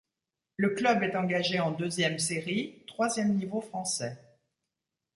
Le 0.57 0.69
club 0.71 1.03
est 1.03 1.15
engagé 1.15 1.59
en 1.59 1.69
deuxième 1.69 2.17
série, 2.17 2.81
troisième 2.87 3.35
niveau 3.35 3.61
français. 3.61 4.17